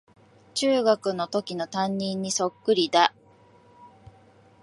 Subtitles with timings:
[0.55, 3.13] 中学のときの担任にそっくりだ